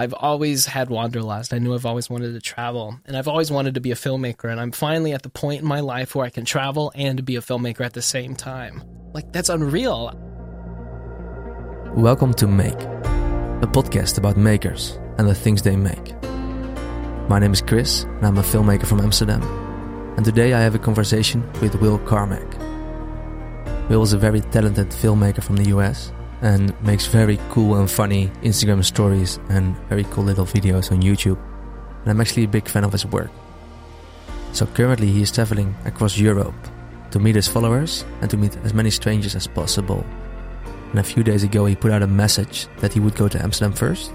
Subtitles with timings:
[0.00, 1.52] I've always had wanderlust.
[1.52, 4.50] I knew I've always wanted to travel, and I've always wanted to be a filmmaker.
[4.50, 7.36] And I'm finally at the point in my life where I can travel and be
[7.36, 8.82] a filmmaker at the same time.
[9.12, 10.18] Like, that's unreal.
[11.94, 16.14] Welcome to Make, a podcast about makers and the things they make.
[17.28, 19.42] My name is Chris, and I'm a filmmaker from Amsterdam.
[20.16, 22.58] And today I have a conversation with Will Carmack.
[23.90, 26.10] Will is a very talented filmmaker from the US
[26.42, 31.38] and makes very cool and funny Instagram stories and very cool little videos on YouTube.
[32.02, 33.30] And I'm actually a big fan of his work.
[34.52, 36.54] So currently he is traveling across Europe
[37.10, 40.04] to meet his followers and to meet as many strangers as possible.
[40.90, 43.42] And a few days ago he put out a message that he would go to
[43.42, 44.12] Amsterdam first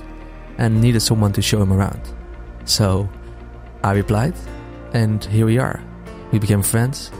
[0.58, 2.02] and needed someone to show him around.
[2.66, 3.08] So
[3.84, 4.34] I replied,
[4.94, 5.82] and here we are.
[6.32, 7.12] We became friends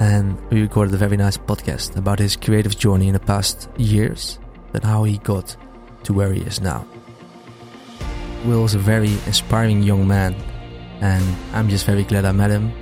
[0.00, 4.38] and we recorded a very nice podcast about his creative journey in the past years
[4.74, 5.56] and how he got
[6.02, 6.86] to where he is now.
[8.44, 10.34] Will is a very inspiring young man,
[11.00, 11.24] and
[11.54, 12.72] I'm just very glad I met him,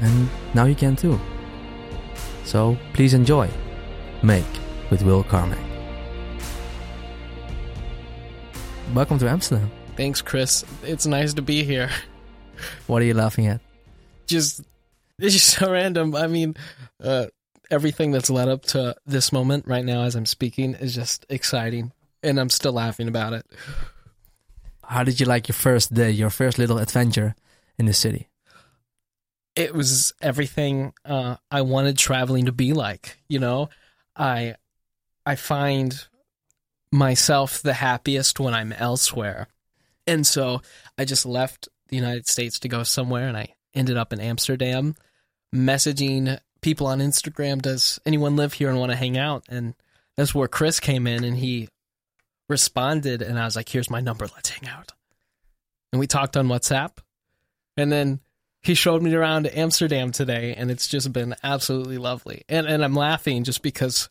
[0.00, 1.18] and now you can too.
[2.44, 3.50] So please enjoy
[4.22, 4.44] Make
[4.90, 5.58] with Will Carmack.
[8.94, 9.70] Welcome to Amsterdam.
[9.96, 10.64] Thanks, Chris.
[10.82, 11.90] It's nice to be here.
[12.86, 13.60] What are you laughing at?
[14.26, 14.62] Just,
[15.18, 16.14] it's just so random.
[16.14, 16.56] I mean,
[17.02, 17.26] uh,
[17.70, 21.92] everything that's led up to this moment right now as I'm speaking is just exciting,
[22.22, 23.46] and I'm still laughing about it.
[24.82, 27.34] How did you like your first day, your first little adventure
[27.78, 28.28] in the city?
[29.54, 33.18] It was everything uh, I wanted traveling to be like.
[33.28, 33.70] You know,
[34.16, 34.54] I
[35.26, 36.06] I find
[36.90, 39.48] myself the happiest when I'm elsewhere,
[40.06, 40.62] and so
[40.96, 44.94] I just left the United States to go somewhere, and I ended up in Amsterdam,
[45.54, 49.44] messaging people on Instagram, does anyone live here and want to hang out?
[49.48, 49.74] And
[50.16, 51.68] that's where Chris came in and he
[52.48, 53.22] responded.
[53.22, 54.26] And I was like, here's my number.
[54.34, 54.92] Let's hang out.
[55.92, 56.98] And we talked on WhatsApp.
[57.76, 58.20] And then
[58.60, 60.54] he showed me around Amsterdam today.
[60.56, 62.44] And it's just been absolutely lovely.
[62.48, 64.10] And, and I'm laughing just because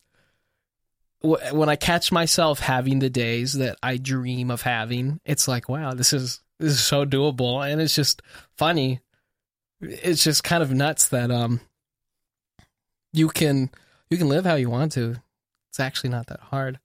[1.20, 5.92] when I catch myself having the days that I dream of having, it's like, wow,
[5.92, 7.68] this is, this is so doable.
[7.68, 8.22] And it's just
[8.56, 9.00] funny.
[9.80, 11.60] It's just kind of nuts that, um,
[13.12, 13.70] you can
[14.10, 15.16] you can live how you want to.
[15.70, 16.78] It's actually not that hard.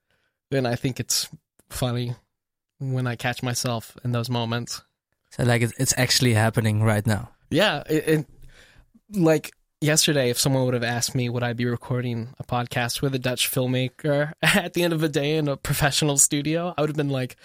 [0.52, 1.30] And I think it's
[1.70, 2.16] funny
[2.80, 4.82] when I catch myself in those moments.
[5.32, 7.32] So like it's, it's actually happening right now.
[7.50, 8.28] Yeah, it, it,
[9.12, 9.52] like
[9.82, 13.20] yesterday, if someone would have asked me, would I be recording a podcast with a
[13.20, 16.98] Dutch filmmaker at the end of the day in a professional studio, I would have
[16.98, 17.36] been like,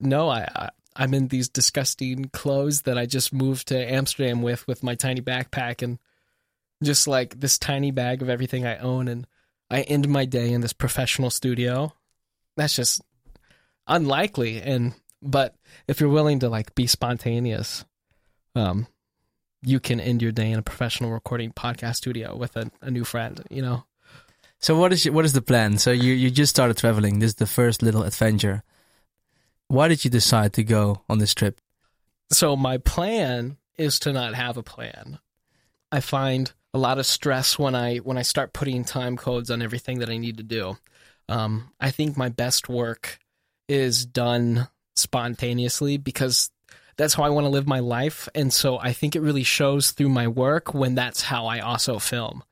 [0.00, 4.66] no, I, I I'm in these disgusting clothes that I just moved to Amsterdam with
[4.66, 5.98] with my tiny backpack and
[6.82, 9.26] just like this tiny bag of everything I own, and
[9.70, 11.92] I end my day in this professional studio.
[12.56, 13.02] That's just
[13.86, 14.60] unlikely.
[14.60, 15.54] And but
[15.86, 17.84] if you're willing to like be spontaneous,
[18.54, 18.86] um,
[19.62, 23.04] you can end your day in a professional recording podcast studio with a, a new
[23.04, 23.42] friend.
[23.50, 23.84] You know.
[24.60, 25.78] So what is your, what is the plan?
[25.78, 27.18] So you you just started traveling.
[27.18, 28.62] This is the first little adventure.
[29.68, 31.60] Why did you decide to go on this trip?
[32.30, 35.18] So my plan is to not have a plan.
[35.92, 39.62] I find a lot of stress when I when I start putting time codes on
[39.62, 40.76] everything that I need to do.
[41.28, 43.18] Um, I think my best work
[43.68, 46.50] is done spontaneously because
[46.96, 49.92] that's how I want to live my life, and so I think it really shows
[49.92, 52.42] through my work when that's how I also film.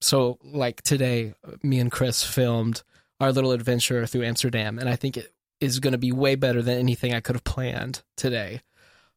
[0.00, 2.82] So, like today, me and Chris filmed
[3.20, 6.60] our little adventure through Amsterdam, and I think it is going to be way better
[6.60, 8.62] than anything I could have planned today.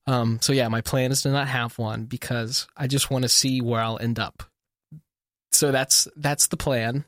[0.07, 3.29] Um, so yeah, my plan is to not have one because I just want to
[3.29, 4.43] see where I'll end up.
[5.51, 7.05] So that's that's the plan,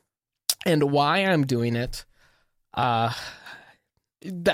[0.64, 2.04] and why I'm doing it.
[2.74, 3.12] Uh,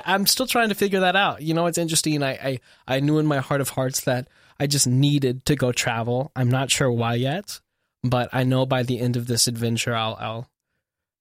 [0.04, 1.42] I'm still trying to figure that out.
[1.42, 2.22] You know, it's interesting.
[2.22, 4.28] I, I I knew in my heart of hearts that
[4.58, 6.32] I just needed to go travel.
[6.36, 7.60] I'm not sure why yet,
[8.02, 10.50] but I know by the end of this adventure, I'll I'll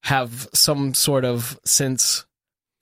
[0.02, 2.26] have some sort of sense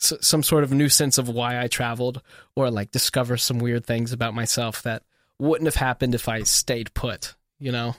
[0.02, 2.22] some sort of new sense of why I traveled
[2.56, 5.04] or like discover some weird things about myself that
[5.38, 7.94] wouldn't have happened if I stayed put, you know?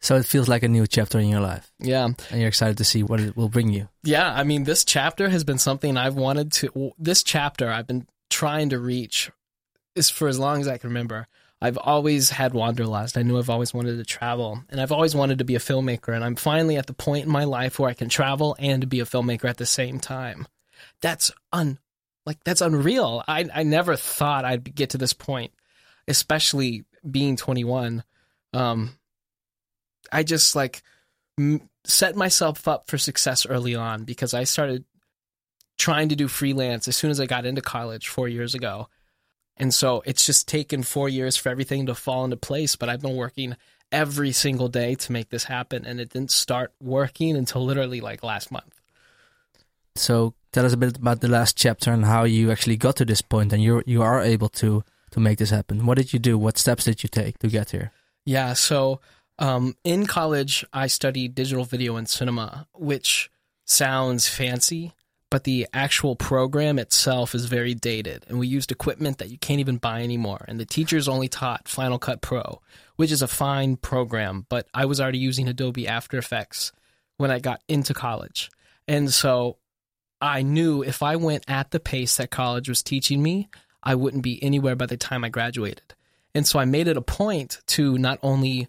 [0.00, 1.72] So it feels like a new chapter in your life.
[1.78, 2.04] Yeah.
[2.04, 3.88] And you're excited to see what it will bring you.
[4.02, 4.32] Yeah.
[4.32, 8.70] I mean, this chapter has been something I've wanted to, this chapter I've been trying
[8.70, 9.30] to reach
[9.94, 11.26] is for as long as I can remember.
[11.60, 13.16] I've always had wanderlust.
[13.16, 16.14] I knew I've always wanted to travel, and I've always wanted to be a filmmaker.
[16.14, 19.00] And I'm finally at the point in my life where I can travel and be
[19.00, 20.46] a filmmaker at the same time.
[21.00, 21.78] That's un,
[22.26, 23.24] like that's unreal.
[23.26, 25.52] I I never thought I'd get to this point,
[26.06, 28.04] especially being 21.
[28.52, 28.98] Um,
[30.12, 30.82] I just like
[31.38, 34.84] m- set myself up for success early on because I started
[35.78, 38.88] trying to do freelance as soon as I got into college four years ago.
[39.56, 42.76] And so it's just taken four years for everything to fall into place.
[42.76, 43.56] But I've been working
[43.90, 45.84] every single day to make this happen.
[45.86, 48.80] And it didn't start working until literally like last month.
[49.94, 53.04] So tell us a bit about the last chapter and how you actually got to
[53.04, 55.86] this point and you you are able to to make this happen.
[55.86, 56.36] What did you do?
[56.36, 57.92] What steps did you take to get here?
[58.26, 59.00] Yeah, so
[59.38, 63.30] um, in college, I studied digital video and cinema, which
[63.64, 64.92] sounds fancy,
[65.36, 68.24] but the actual program itself is very dated.
[68.26, 70.42] And we used equipment that you can't even buy anymore.
[70.48, 72.62] And the teachers only taught Final Cut Pro,
[72.96, 76.72] which is a fine program, but I was already using Adobe After Effects
[77.18, 78.50] when I got into college.
[78.88, 79.58] And so
[80.22, 83.50] I knew if I went at the pace that college was teaching me,
[83.82, 85.92] I wouldn't be anywhere by the time I graduated.
[86.34, 88.68] And so I made it a point to not only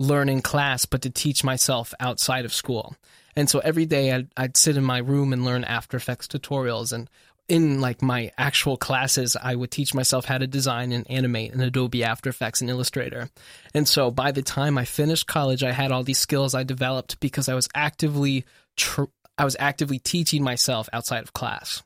[0.00, 2.96] learn in class, but to teach myself outside of school.
[3.36, 6.92] And so every day I'd, I'd sit in my room and learn After Effects tutorials.
[6.92, 7.08] And
[7.48, 11.60] in like my actual classes, I would teach myself how to design and animate in
[11.60, 13.28] Adobe After Effects and Illustrator.
[13.74, 17.20] And so by the time I finished college, I had all these skills I developed
[17.20, 18.46] because I was actively
[18.76, 19.04] tr-
[19.36, 21.82] I was actively teaching myself outside of class.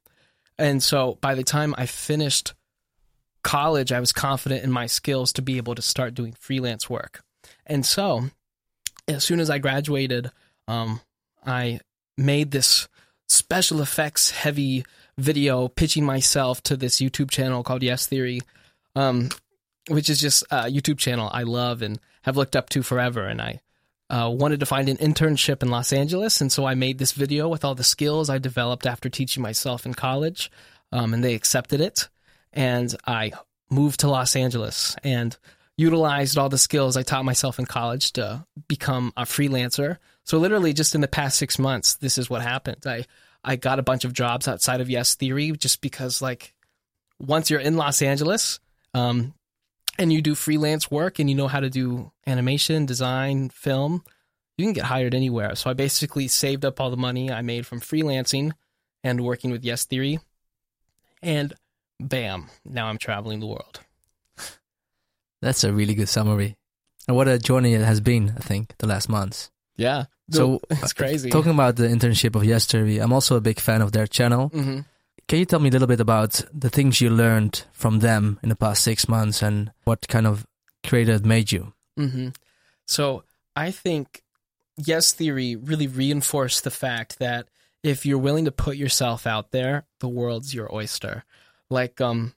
[0.56, 2.54] And so by the time I finished
[3.42, 7.23] college, I was confident in my skills to be able to start doing freelance work.
[7.66, 8.30] And so,
[9.08, 10.30] as soon as I graduated,
[10.68, 11.00] um,
[11.44, 11.80] I
[12.16, 12.88] made this
[13.28, 14.84] special effects heavy
[15.16, 18.40] video pitching myself to this YouTube channel called Yes Theory,
[18.94, 19.30] um,
[19.88, 23.26] which is just a YouTube channel I love and have looked up to forever.
[23.26, 23.60] And I
[24.10, 27.48] uh, wanted to find an internship in Los Angeles, and so I made this video
[27.48, 30.50] with all the skills I developed after teaching myself in college,
[30.92, 32.08] um, and they accepted it.
[32.52, 33.32] And I
[33.70, 34.96] moved to Los Angeles.
[35.02, 35.36] And
[35.76, 39.98] utilized all the skills I taught myself in college to become a freelancer.
[40.24, 42.86] So literally just in the past 6 months this is what happened.
[42.86, 43.04] I
[43.44, 46.54] I got a bunch of jobs outside of Yes Theory just because like
[47.18, 48.58] once you're in Los Angeles
[48.94, 49.34] um,
[49.98, 54.02] and you do freelance work and you know how to do animation, design, film,
[54.56, 55.54] you can get hired anywhere.
[55.56, 58.52] So I basically saved up all the money I made from freelancing
[59.02, 60.20] and working with Yes Theory.
[61.22, 61.52] And
[62.00, 63.80] bam, now I'm traveling the world.
[65.44, 66.56] That's a really good summary.
[67.06, 69.50] And what a journey it has been, I think, the last months.
[69.76, 70.04] Yeah.
[70.30, 71.28] So it's crazy.
[71.28, 74.48] Talking about the internship of Yes Theory, I'm also a big fan of their channel.
[74.48, 74.80] hmm
[75.28, 78.48] Can you tell me a little bit about the things you learned from them in
[78.48, 80.46] the past six months and what kind of
[80.86, 81.74] creator it made you?
[81.96, 82.28] hmm
[82.86, 83.24] So
[83.54, 84.22] I think
[84.76, 87.48] Yes Theory really reinforced the fact that
[87.82, 91.24] if you're willing to put yourself out there, the world's your oyster.
[91.68, 92.32] Like, um,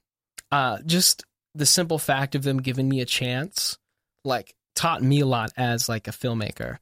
[0.51, 1.23] uh, just
[1.57, 3.77] the simple fact of them giving me a chance,
[4.23, 6.77] like, taught me a lot as like a filmmaker.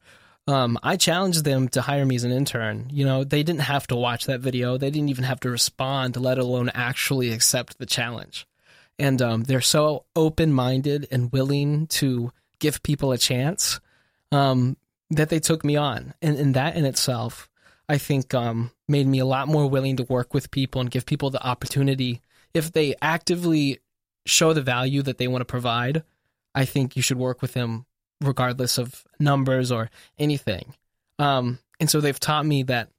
[0.46, 2.88] Um, I challenged them to hire me as an intern.
[2.92, 4.76] You know, they didn't have to watch that video.
[4.76, 8.46] They didn't even have to respond, let alone actually accept the challenge.
[8.98, 13.80] And um, they're so open minded and willing to give people a chance
[14.30, 14.76] um,
[15.10, 16.14] that they took me on.
[16.22, 17.48] And, and that in itself,
[17.88, 21.06] I think, um, made me a lot more willing to work with people and give
[21.06, 22.20] people the opportunity.
[22.54, 23.80] If they actively
[24.26, 26.02] show the value that they want to provide,
[26.54, 27.86] I think you should work with them
[28.20, 30.74] regardless of numbers or anything.
[31.18, 32.90] Um, and so they've taught me that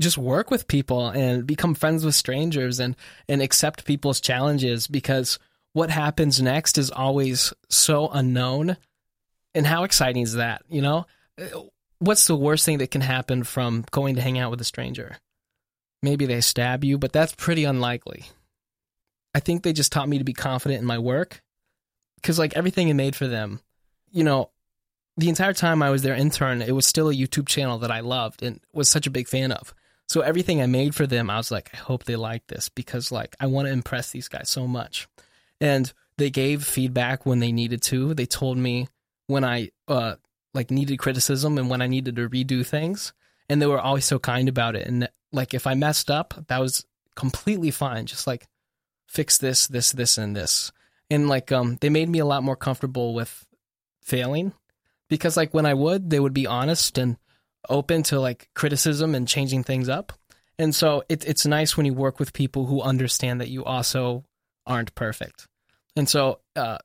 [0.00, 2.96] just work with people and become friends with strangers and
[3.28, 5.38] and accept people's challenges because
[5.74, 8.76] what happens next is always so unknown.
[9.54, 11.06] And how exciting is that, you know?
[11.98, 15.16] What's the worst thing that can happen from going to hang out with a stranger?
[16.02, 18.24] Maybe they stab you, but that's pretty unlikely.
[19.34, 21.42] I think they just taught me to be confident in my work
[22.16, 23.60] because like everything I made for them,
[24.10, 24.50] you know,
[25.16, 28.00] the entire time I was their intern, it was still a YouTube channel that I
[28.00, 29.74] loved and was such a big fan of.
[30.08, 33.12] So everything I made for them, I was like, I hope they like this because
[33.12, 35.08] like I want to impress these guys so much.
[35.60, 38.14] And they gave feedback when they needed to.
[38.14, 38.88] They told me
[39.26, 40.16] when I uh
[40.54, 43.12] like needed criticism and when I needed to redo things.
[43.48, 44.86] And they were always so kind about it.
[44.86, 46.84] And like if I messed up, that was
[47.14, 48.06] completely fine.
[48.06, 48.46] Just like
[49.12, 50.72] fix this, this, this, and this.
[51.10, 53.46] And like um they made me a lot more comfortable with
[54.02, 54.52] failing
[55.08, 57.18] because like when I would, they would be honest and
[57.68, 60.12] open to like criticism and changing things up.
[60.58, 64.24] And so it, it's nice when you work with people who understand that you also
[64.66, 65.46] aren't perfect.
[65.96, 66.78] And so uh,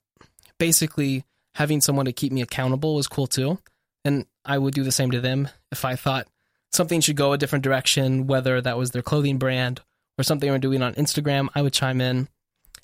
[0.58, 1.24] basically,
[1.56, 3.60] having someone to keep me accountable was cool too.
[4.04, 6.28] And I would do the same to them if I thought
[6.72, 9.82] something should go a different direction, whether that was their clothing brand
[10.18, 12.28] or something we're doing on Instagram, I would chime in.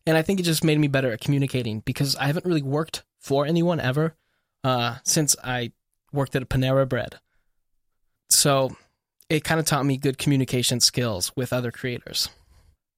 [0.06, 3.04] And I think it just made me better at communicating because I haven't really worked
[3.20, 4.16] for anyone ever
[4.64, 5.72] uh, since I
[6.12, 7.20] worked at a Panera Bread.
[8.30, 8.76] So
[9.30, 12.30] it kind of taught me good communication skills with other creators.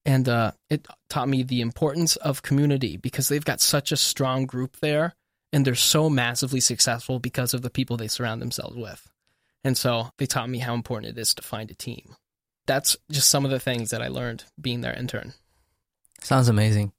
[0.05, 4.45] And uh, it taught me the importance of community because they've got such a strong
[4.45, 5.15] group there
[5.51, 9.09] and they're so massively successful because of the people they surround themselves with.
[9.63, 12.15] And so they taught me how important it is to find a team.
[12.65, 15.33] That's just some of the things that I learned being their intern.
[16.21, 16.91] Sounds amazing.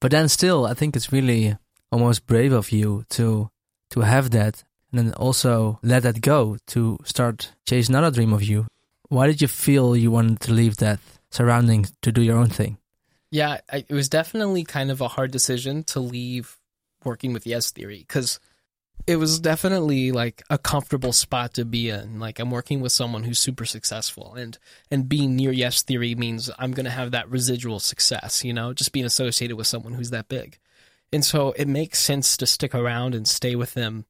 [0.00, 1.56] But then still, I think it's really
[1.90, 3.50] almost brave of you to
[3.90, 8.42] to have that and then also let that go to start chase another dream of
[8.42, 8.66] you.
[9.08, 10.98] Why did you feel you wanted to leave that
[11.30, 12.78] surrounding to do your own thing?
[13.30, 16.58] Yeah, I, it was definitely kind of a hard decision to leave
[17.04, 18.40] working with Yes Theory because
[19.06, 22.18] it was definitely like a comfortable spot to be in.
[22.18, 24.58] Like I'm working with someone who's super successful and
[24.90, 28.72] and being near Yes Theory means I'm going to have that residual success, you know,
[28.72, 30.58] just being associated with someone who's that big.
[31.12, 34.06] And so it makes sense to stick around and stay with them.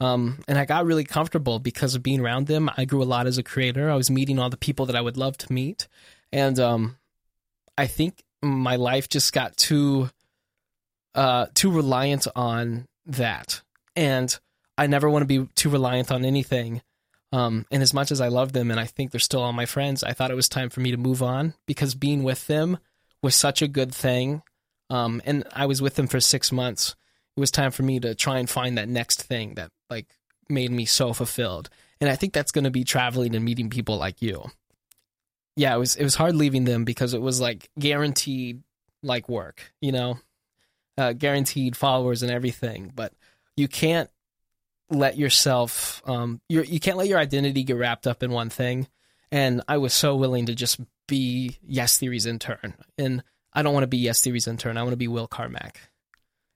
[0.00, 2.70] Um, and I got really comfortable because of being around them.
[2.76, 3.90] I grew a lot as a creator.
[3.90, 5.86] I was meeting all the people that I would love to meet.
[6.32, 6.96] And um,
[7.76, 10.10] I think my life just got too
[11.14, 13.62] uh, too reliant on that
[13.96, 14.38] and
[14.76, 16.82] I never want to be too reliant on anything.
[17.32, 19.66] Um, and as much as I love them and I think they're still all my
[19.66, 22.78] friends, I thought it was time for me to move on because being with them
[23.22, 24.42] was such a good thing.
[24.88, 26.96] Um, and I was with them for six months.
[27.36, 30.06] It was time for me to try and find that next thing that like
[30.48, 31.70] made me so fulfilled.
[32.00, 34.50] And I think that's going to be traveling and meeting people like you.
[35.56, 38.62] Yeah, it was it was hard leaving them because it was like guaranteed
[39.02, 40.18] like work, you know,
[40.96, 42.92] uh, guaranteed followers and everything.
[42.94, 43.12] But
[43.56, 44.10] you can't
[44.90, 48.88] let yourself um you you can't let your identity get wrapped up in one thing.
[49.32, 52.74] And i was so willing to just be yes theory's intern.
[52.98, 54.76] And i don't want to be yes theory's intern.
[54.76, 55.80] I want to be will carmack.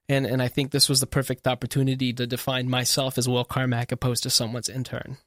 [0.09, 3.91] And and i think this was the perfect opportunity to define myself as will carmack
[3.91, 5.17] opposed to someone's intern.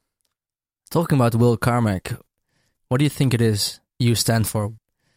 [0.91, 2.13] Talking about will carmack
[2.89, 4.73] what do you think it is you stand for?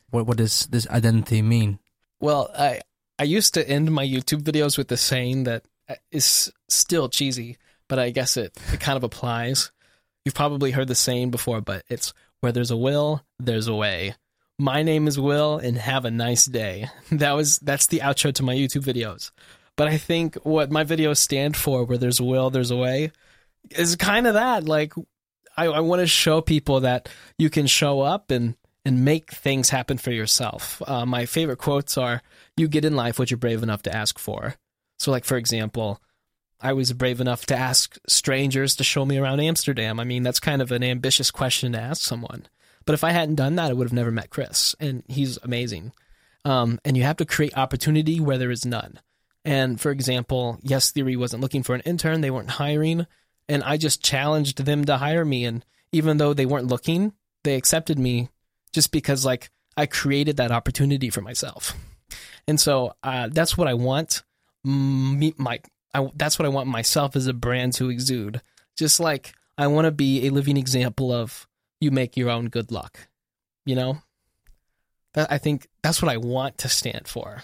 [0.10, 1.80] What what does this identity mean?
[2.20, 2.82] Well i
[3.20, 5.64] i used to end my youtube videos with the saying that
[6.12, 7.58] is still cheesy,
[7.88, 9.72] but I guess it, it kind of applies.
[10.26, 14.16] You've probably heard the saying before, but it's where there's a will, there's a way.
[14.60, 16.90] My name is Will and have a nice day.
[17.12, 19.32] That was that's the outro to my YouTube videos.
[19.76, 23.12] But I think what my videos stand for, where there's a will, there's a way,
[23.72, 24.66] is kind of that.
[24.66, 24.94] Like
[25.58, 28.56] I, I want to show people that you can show up and
[28.86, 30.82] and make things happen for yourself.
[30.88, 32.22] Uh, my favorite quotes are,
[32.58, 34.56] "You get in life what you're brave enough to ask for."
[35.02, 36.00] So, like, for example,
[36.60, 40.00] I was brave enough to ask strangers to show me around Amsterdam.
[40.00, 42.46] I mean, that's kind of an ambitious question to ask someone.
[42.86, 45.92] But if I hadn't done that, I would have never met Chris, and he's amazing.
[46.46, 49.00] Um, and you have to create opportunity where there is none.
[49.44, 53.08] And for example, Yes Theory wasn't looking for an intern, they weren't hiring,
[53.50, 55.46] and I just challenged them to hire me.
[55.46, 58.30] And even though they weren't looking, they accepted me
[58.72, 61.74] just because, like, I created that opportunity for myself.
[62.48, 64.22] And so uh, that's what I want
[64.64, 65.60] me, my,
[65.94, 68.42] I, that's what I want myself as a brand to exude.
[68.78, 71.48] Just like I want to be a living example of
[71.80, 73.08] you make your own good luck.
[73.66, 73.98] You know,
[75.14, 77.44] that, I think that's what I want to stand for.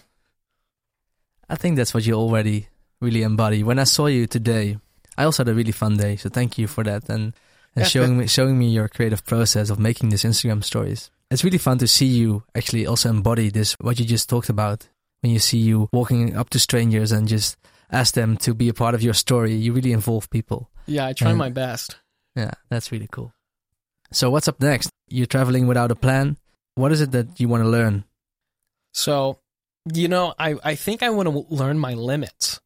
[1.50, 2.68] I think that's what you already
[3.00, 3.64] really embody.
[3.64, 4.78] When I saw you today,
[5.18, 6.16] I also had a really fun day.
[6.16, 7.34] So thank you for that and,
[7.76, 11.12] and showing me showing me your creative process of making these Instagram stories.
[11.30, 14.88] It's really fun to see you actually also embody this what you just talked about
[15.22, 17.58] when you see you walking up to strangers and just
[17.92, 19.54] ask them to be a part of your story.
[19.54, 20.70] You really involve people.
[20.86, 21.98] Yeah, I try and, my best.
[22.36, 23.34] Yeah, that's really cool.
[24.12, 24.90] So, what's up next?
[25.10, 26.38] You're traveling without a plan.
[26.76, 28.04] What is it that you want to learn?
[28.94, 29.40] So,
[29.94, 32.60] you know, I, I think I want to learn my limits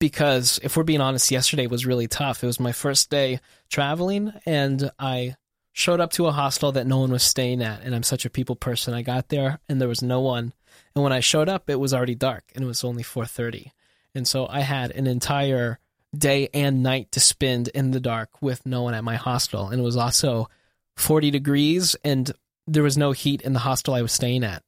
[0.00, 2.42] because if we're being honest, yesterday was really tough.
[2.42, 5.36] It was my first day traveling, and I
[5.72, 7.82] showed up to a hostel that no one was staying at.
[7.82, 8.94] And I'm such a people person.
[8.94, 10.52] I got there, and there was no one.
[10.94, 13.72] And when I showed up, it was already dark and it was only 4:30.
[14.14, 15.78] And so I had an entire
[16.16, 19.68] day and night to spend in the dark with no one at my hostel.
[19.68, 20.48] And it was also
[20.96, 22.30] 40 degrees and
[22.66, 24.62] there was no heat in the hostel I was staying at.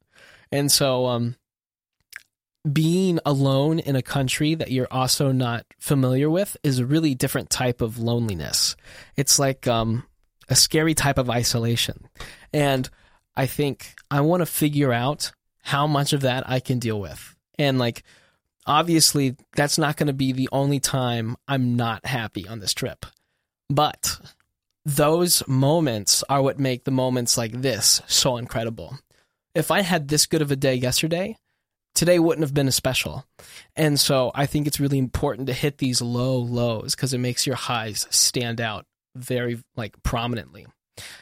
[0.53, 1.37] And so um,
[2.71, 7.51] being alone in a country that you're also not familiar with is a really different
[7.51, 8.77] type of loneliness.
[9.17, 10.05] It's like um,
[10.49, 12.09] a scary type of isolation.
[12.53, 12.89] And
[13.37, 15.33] I think I want to figure out
[15.67, 17.35] how much of that I can deal with.
[17.59, 18.05] And like,
[18.67, 23.05] obviously, that's not going to be the only time I'm not happy on this trip.
[23.69, 24.17] But
[24.85, 28.97] those moments are what make the moments like this so incredible.
[29.57, 31.37] If I had this good of a day yesterday,
[31.97, 33.25] today wouldn't have been as special.
[33.75, 37.45] And so I think it's really important to hit these low lows because it makes
[37.45, 38.85] your highs stand out
[39.17, 40.69] very like prominently.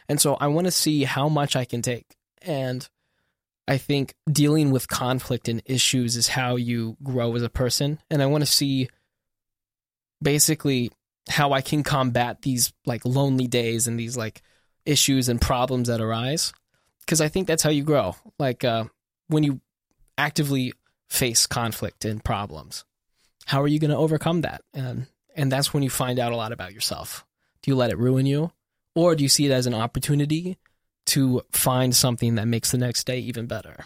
[0.07, 2.05] And so I want to see how much I can take.
[2.43, 2.87] And
[3.67, 7.99] I think dealing with conflict and issues is how you grow as a person.
[8.11, 8.89] And I want to see
[10.23, 10.91] basically
[11.29, 14.43] how I can combat these like lonely days and these like
[14.85, 16.53] issues and problems that arise.
[17.07, 18.17] Cause I think that's how you grow.
[18.39, 18.85] Like, uh,
[19.29, 19.61] when you
[20.17, 20.73] actively
[21.09, 22.85] face conflict and problems,
[23.47, 24.63] how are you going to overcome that?
[24.73, 27.25] And, and that's when you find out a lot about yourself.
[27.63, 28.53] Do you let it ruin you?
[28.95, 30.59] Or do you see it as an opportunity
[31.15, 33.85] to find something that makes the next day even better?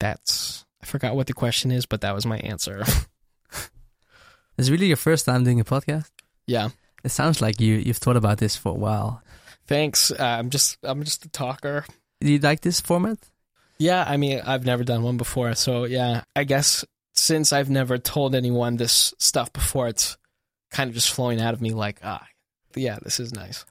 [0.00, 2.84] That's, I forgot what the question is, but that was my answer.
[4.56, 6.10] It's really your first time doing a podcast?
[6.46, 6.68] yeah.
[7.02, 9.20] It sounds like you, you've thought about this for a while.
[9.66, 10.10] Thanks.
[10.10, 11.84] Uh, I'm just, I'm just a talker.
[12.20, 13.18] Do you like this format?
[13.78, 14.04] Yeah.
[14.08, 15.54] I mean, I've never done one before.
[15.54, 16.82] So yeah, I guess
[17.12, 20.16] since I've never told anyone this stuff before, it's
[20.70, 22.24] kind of just flowing out of me like, ah,
[22.74, 23.66] yeah, this is nice.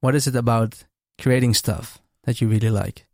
[0.00, 0.82] What is it about
[1.18, 3.06] creating stuff that you really like?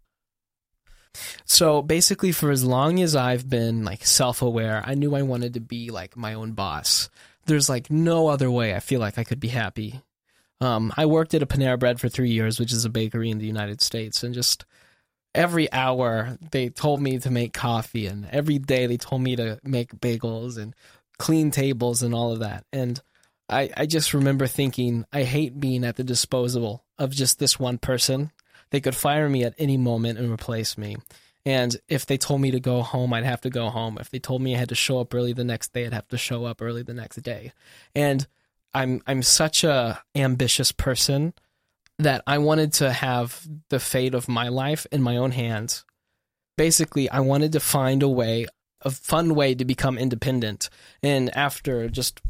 [1.44, 5.54] So basically, for as long as I've been like self aware, I knew I wanted
[5.54, 7.10] to be like my own boss.
[7.46, 10.00] There's like no other way I feel like I could be happy.
[10.60, 13.38] Um, I worked at a Panera Bread for three years, which is a bakery in
[13.38, 14.64] the United States, and just
[15.34, 19.58] every hour they told me to make coffee, and every day they told me to
[19.64, 20.74] make bagels and
[21.18, 22.64] clean tables and all of that.
[22.72, 23.00] And
[23.48, 27.78] I, I just remember thinking, I hate being at the disposal of just this one
[27.78, 28.30] person.
[28.70, 30.96] They could fire me at any moment and replace me.
[31.44, 33.96] And if they told me to go home, I'd have to go home.
[33.98, 36.08] If they told me I had to show up early the next day, I'd have
[36.08, 37.52] to show up early the next day.
[37.94, 38.26] And
[38.74, 41.32] I'm I'm such a ambitious person
[41.98, 45.84] that I wanted to have the fate of my life in my own hands.
[46.56, 48.46] Basically, I wanted to find a way,
[48.82, 50.68] a fun way to become independent.
[51.02, 52.20] And after just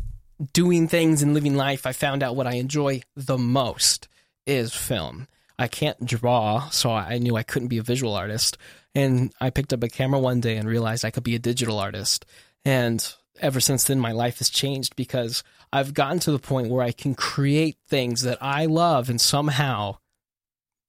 [0.53, 4.09] doing things and living life, I found out what I enjoy the most
[4.47, 5.29] is film.
[5.59, 8.57] I can't draw, so I knew I couldn't be a visual artist.
[8.95, 11.79] And I picked up a camera one day and realized I could be a digital
[11.79, 12.25] artist.
[12.65, 13.07] And
[13.41, 16.93] ever since then, my life has changed because I've gotten to the point where I
[16.93, 19.99] can create things that I love, and somehow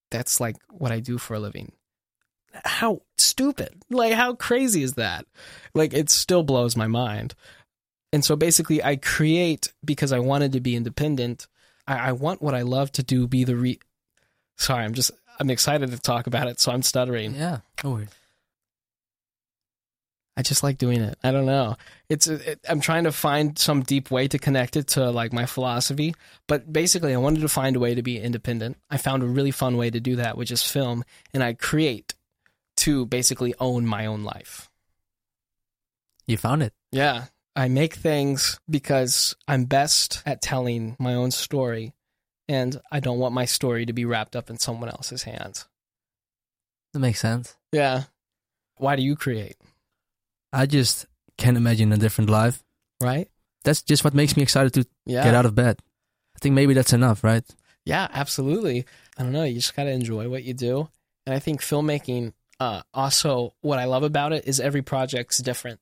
[0.10, 1.74] that's like what I do for a living.
[2.66, 3.84] How stupid.
[3.90, 5.26] Like, how crazy is that?
[5.74, 7.34] Like, it still blows my mind.
[8.12, 11.48] And so basically, I create because I wanted to be independent.
[11.92, 13.80] I, I want what I love to do be the re.
[14.58, 17.36] Sorry, I'm just I'm excited to talk about it, so I'm stuttering.
[17.36, 17.60] Yeah.
[17.84, 18.10] No worries.
[20.38, 21.18] I just like doing it.
[21.24, 21.76] I don't know.
[22.10, 25.46] It's it, I'm trying to find some deep way to connect it to like my
[25.46, 26.16] philosophy,
[26.48, 28.78] but basically I wanted to find a way to be independent.
[28.90, 32.16] I found a really fun way to do that, which is film, and I create
[32.78, 34.70] to basically own my own life.
[36.28, 36.74] You found it.
[36.92, 37.26] Yeah.
[37.62, 41.94] I make things because I'm best at telling my own story,
[42.48, 45.68] and I don't want my story to be wrapped up in someone else's hands.
[46.94, 47.56] That makes sense.
[47.72, 48.04] Yeah.
[48.78, 49.58] Why do you create?
[50.52, 51.06] I just
[51.38, 52.64] can't imagine a different life.
[53.00, 53.30] Right?
[53.64, 55.24] That's just what makes me excited to Yeah.
[55.24, 55.80] get out of bed.
[56.36, 57.46] I think maybe that's enough, right?
[57.86, 58.86] Yeah, absolutely.
[59.18, 59.44] I don't know.
[59.44, 60.90] You just got to enjoy what you do.
[61.28, 65.80] And I think filmmaking, uh, also, what I love about it is every project's different.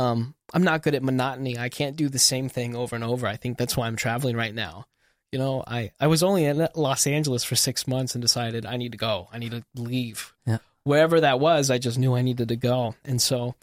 [0.00, 1.58] Um, I'm not good at monotony.
[1.58, 3.26] I can't do the same thing over and over.
[3.26, 4.86] I think that's why I'm traveling right now.
[5.30, 8.76] You know, I, I was only in Los Angeles for six months and decided I
[8.76, 9.28] need to go.
[9.32, 10.34] I need to leave.
[10.46, 10.58] Yeah.
[10.84, 12.96] Wherever that was, I just knew I needed to go.
[13.04, 13.54] And so,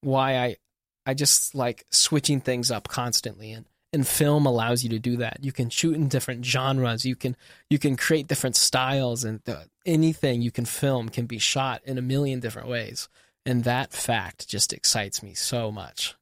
[0.00, 0.56] why I
[1.04, 5.38] I just like switching things up constantly and and film allows you to do that.
[5.42, 7.04] You can shoot in different genres.
[7.04, 7.36] You can
[7.68, 11.98] you can create different styles and the, anything you can film can be shot in
[11.98, 13.08] a million different ways.
[13.44, 16.14] And that fact just excites me so much.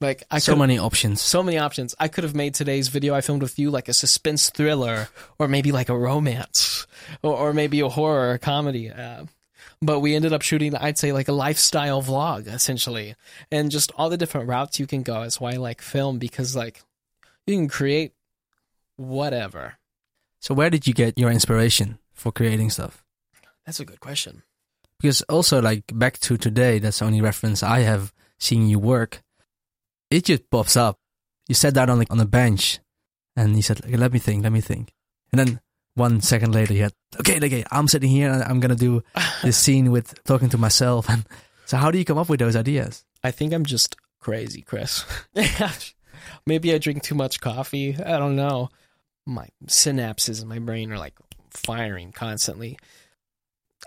[0.00, 1.22] Like I so could many options.
[1.22, 1.94] so many options.
[1.98, 5.48] I could have made today's video I filmed with you like a suspense thriller, or
[5.48, 6.86] maybe like a romance,
[7.22, 8.90] or, or maybe a horror or comedy.
[8.90, 9.24] Uh,
[9.80, 13.14] but we ended up shooting, I'd say, like a lifestyle vlog essentially,
[13.50, 15.22] and just all the different routes you can go.
[15.22, 16.82] Is why I like film because like
[17.46, 18.12] you can create
[18.96, 19.78] whatever.
[20.40, 23.02] So where did you get your inspiration for creating stuff?
[23.64, 24.42] That's a good question.
[25.00, 29.22] Because also like back to today, that's the only reference I have seeing you work.
[30.10, 30.98] It just pops up.
[31.48, 32.80] You sat down on the, on a bench
[33.36, 34.92] and you said, let me think, let me think.
[35.32, 35.60] And then
[35.94, 39.02] one second later you had, okay, okay, I'm sitting here and I'm going to do
[39.42, 41.08] this scene with talking to myself.
[41.08, 41.24] And
[41.66, 43.04] so how do you come up with those ideas?
[43.22, 45.04] I think I'm just crazy, Chris.
[46.46, 47.96] Maybe I drink too much coffee.
[47.96, 48.70] I don't know.
[49.26, 51.14] My synapses in my brain are like
[51.50, 52.78] firing constantly.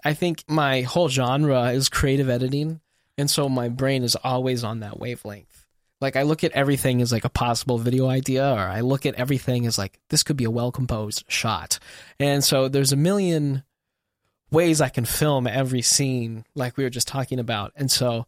[0.03, 2.81] I think my whole genre is creative editing,
[3.17, 5.65] and so my brain is always on that wavelength.
[6.01, 9.15] Like I look at everything as like a possible video idea, or I look at
[9.15, 11.79] everything as like this could be a well composed shot.
[12.19, 13.63] And so there's a million
[14.51, 17.73] ways I can film every scene, like we were just talking about.
[17.75, 18.25] And so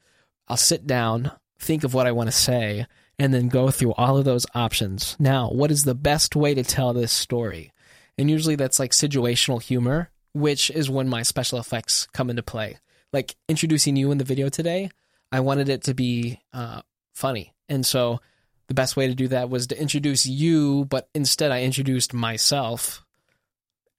[0.47, 2.85] I'll sit down, think of what I want to say,
[3.17, 5.15] and then go through all of those options.
[5.19, 7.71] Now, what is the best way to tell this story?
[8.17, 12.77] And usually that's like situational humor, which is when my special effects come into play.
[13.13, 14.89] Like introducing you in the video today,
[15.31, 16.81] I wanted it to be uh,
[17.13, 17.53] funny.
[17.67, 18.19] And so
[18.67, 23.05] the best way to do that was to introduce you, but instead I introduced myself.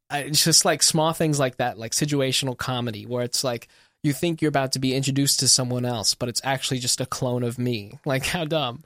[0.08, 3.68] I, it's just like small things like that, like situational comedy, where it's like
[4.02, 7.06] you think you're about to be introduced to someone else, but it's actually just a
[7.06, 7.98] clone of me.
[8.06, 8.82] Like, how dumb.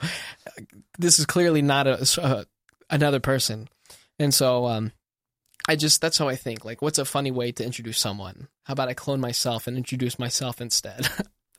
[0.98, 2.44] This is clearly not a, uh,
[2.90, 3.68] another person.
[4.18, 4.92] And so, um,
[5.68, 6.64] I just, that's how I think.
[6.64, 8.48] Like, what's a funny way to introduce someone?
[8.64, 11.09] How about I clone myself and introduce myself instead?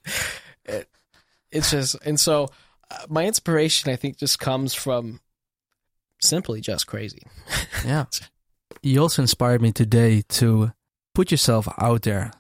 [0.66, 0.88] it,
[1.52, 2.48] it's just, and so
[2.90, 5.20] uh, my inspiration, I think, just comes from
[6.22, 7.24] simply just crazy.
[7.86, 8.06] yeah.
[8.82, 10.72] You also inspired me today to
[11.14, 12.32] put yourself out there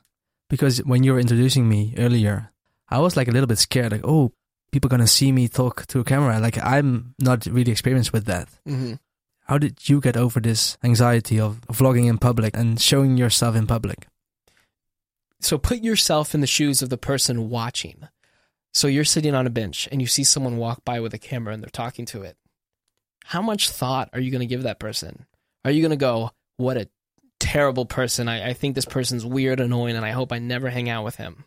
[0.49, 2.51] because when you were introducing me earlier,
[2.89, 4.31] I was like a little bit scared, like, oh,
[4.71, 6.39] people gonna see me talk to a camera.
[6.39, 8.47] Like I'm not really experienced with that.
[8.67, 8.93] Mm-hmm.
[9.47, 13.65] How did you get over this anxiety of vlogging in public and showing yourself in
[13.67, 14.07] public?
[15.39, 18.07] So put yourself in the shoes of the person watching.
[18.73, 21.53] So you're sitting on a bench and you see someone walk by with a camera
[21.53, 22.37] and they're talking to it.
[23.25, 25.25] How much thought are you going to give that person?
[25.63, 26.89] Are you going to go, what a
[27.39, 28.27] terrible person.
[28.27, 31.15] I, I think this person's weird, annoying, and I hope I never hang out with
[31.15, 31.45] him.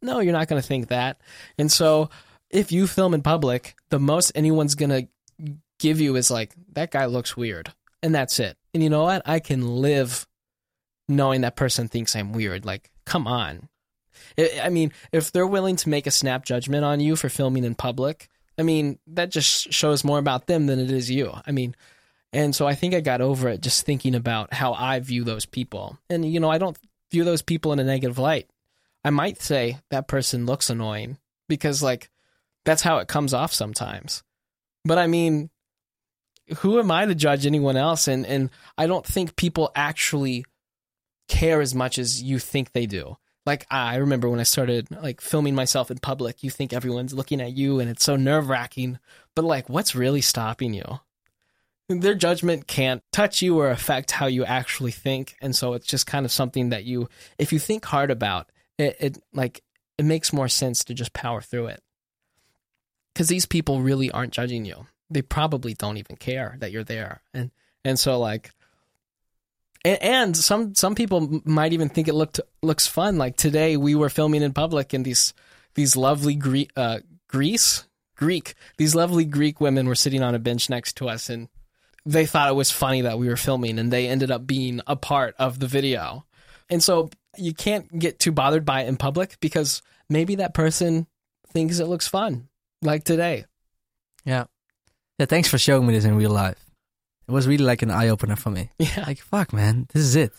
[0.00, 1.20] No, you're not going to think that.
[1.58, 2.10] And so
[2.50, 6.90] if you film in public, the most anyone's going to give you is like, that
[6.90, 7.72] guy looks weird.
[8.02, 8.56] And that's it.
[8.72, 9.22] And you know what?
[9.26, 10.26] I can live
[11.08, 12.64] knowing that person thinks I'm weird.
[12.64, 13.68] Like, come on.
[14.38, 17.74] I mean, if they're willing to make a snap judgment on you for filming in
[17.74, 21.32] public, I mean, that just shows more about them than it is you.
[21.46, 21.74] I mean,
[22.32, 25.44] and so I think I got over it just thinking about how I view those
[25.44, 25.98] people.
[26.08, 26.78] And, you know, I don't
[27.10, 28.48] view those people in a negative light.
[29.04, 31.18] I might say that person looks annoying
[31.48, 32.08] because, like,
[32.64, 34.22] that's how it comes off sometimes.
[34.84, 35.50] But I mean,
[36.58, 38.08] who am I to judge anyone else?
[38.08, 40.44] And, and I don't think people actually
[41.28, 43.16] care as much as you think they do.
[43.44, 47.40] Like I remember when I started like filming myself in public, you think everyone's looking
[47.40, 48.98] at you and it's so nerve wracking.
[49.34, 51.00] But like, what's really stopping you?
[51.88, 56.06] their judgment can't touch you or affect how you actually think and so it's just
[56.06, 59.62] kind of something that you if you think hard about it, it like
[59.98, 61.82] it makes more sense to just power through it
[63.12, 67.22] because these people really aren't judging you they probably don't even care that you're there
[67.34, 67.50] and
[67.84, 68.50] and so like
[69.84, 73.94] and, and some some people might even think it looked looks fun like today we
[73.94, 75.34] were filming in public and these
[75.74, 80.70] these lovely Gre- uh, Greece Greek these lovely Greek women were sitting on a bench
[80.70, 81.48] next to us and
[82.04, 84.96] they thought it was funny that we were filming and they ended up being a
[84.96, 86.24] part of the video.
[86.68, 91.06] And so you can't get too bothered by it in public because maybe that person
[91.52, 92.48] thinks it looks fun,
[92.80, 93.44] like today.
[94.24, 94.44] Yeah.
[95.18, 96.58] Yeah, thanks for showing me this in real life.
[97.28, 98.70] It was really like an eye opener for me.
[98.78, 99.04] Yeah.
[99.06, 100.32] Like, fuck, man, this is it.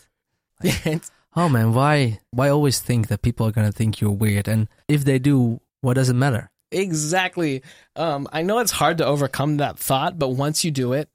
[0.86, 1.02] Like,
[1.36, 4.46] oh, man, why, why always think that people are going to think you're weird?
[4.46, 6.50] And if they do, what does it matter?
[6.70, 7.62] Exactly.
[7.96, 11.08] Um, I know it's hard to overcome that thought, but once you do it,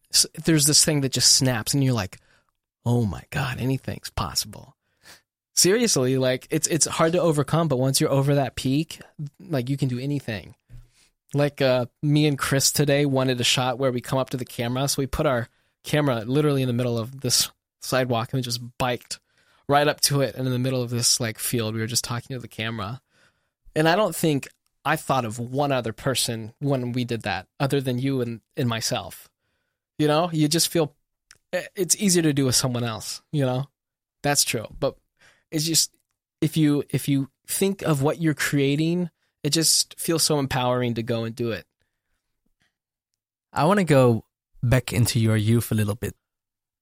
[0.46, 2.20] there's this thing that just snaps, and you're like,
[2.86, 4.76] "Oh my god, anything's possible."
[5.54, 9.02] Seriously, like it's it's hard to overcome, but once you're over that peak,
[9.40, 10.56] like you can do anything.
[11.34, 14.46] Like uh, me and Chris today wanted a shot where we come up to the
[14.46, 15.48] camera, so we put our
[15.84, 19.20] camera literally in the middle of this sidewalk and we just biked
[19.70, 22.04] right up to it, and in the middle of this like field, we were just
[22.04, 23.00] talking to the camera.
[23.76, 24.50] And I don't think
[24.84, 28.68] I thought of one other person when we did that, other than you and, and
[28.68, 29.30] myself.
[30.00, 30.96] You know, you just feel
[31.54, 33.22] eh, it's easier to do with someone else.
[33.32, 33.66] You know,
[34.24, 34.66] that's true.
[34.80, 34.96] But
[35.52, 35.92] it's just
[36.42, 39.12] if you if you think of what you're creating,
[39.44, 41.66] it just feels so empowering to go and do it.
[43.54, 44.26] I want to go
[44.62, 46.16] back into your youth a little bit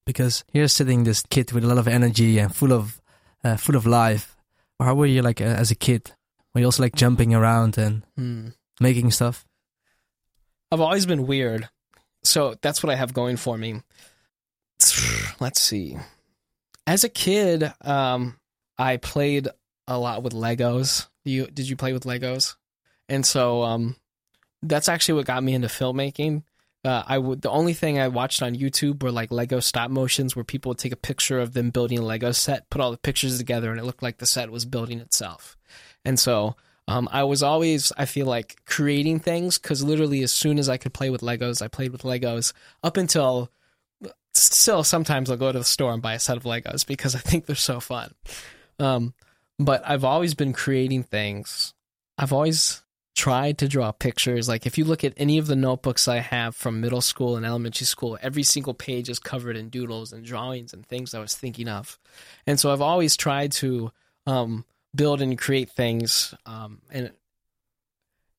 [0.06, 3.02] because here's sitting this kid with a lot of energy and full of
[3.44, 4.36] uh, full of life.
[4.80, 6.12] How were you like uh, as a kid?
[6.54, 8.50] Were you also like jumping around and hmm.
[8.80, 9.46] making stuff?
[10.72, 11.70] I've always been weird.
[12.24, 13.82] So that's what I have going for me.
[15.40, 15.98] Let's see.
[16.86, 18.38] As a kid, um,
[18.78, 19.48] I played
[19.88, 21.08] a lot with Legos.
[21.28, 22.56] You did you play with Legos?
[23.10, 23.96] And so um,
[24.62, 26.44] that's actually what got me into filmmaking.
[26.86, 30.36] Uh, I would the only thing I watched on YouTube were like Lego stop motions,
[30.36, 32.98] where people would take a picture of them building a Lego set, put all the
[32.98, 35.58] pictures together, and it looked like the set was building itself.
[36.06, 36.56] And so
[36.90, 40.78] Um, I was always, I feel like, creating things because literally as soon as I
[40.78, 43.52] could play with Legos, I played with Legos up until
[44.34, 47.20] still sometimes I'll go to the store and buy a set of Legos because I
[47.20, 48.14] think they're so fun.
[48.80, 49.14] Um,
[49.60, 51.74] but I've always been creating things.
[52.18, 52.82] I've always
[53.16, 54.48] tried to draw pictures.
[54.48, 57.46] Like if you look at any of the notebooks I have from middle school and
[57.46, 61.36] elementary school, every single page is covered in doodles and drawings and things I was
[61.36, 61.98] thinking of.
[62.46, 63.92] And so I've always tried to
[64.28, 66.36] um, build and create things.
[66.46, 67.12] Um, and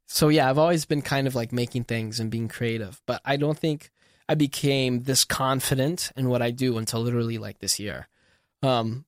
[0.07, 3.37] so, yeah, I've always been kind of like making things and being creative, but I
[3.37, 3.91] don't think
[4.29, 8.07] I became this confident in what I do until literally like this year.
[8.63, 9.07] Um,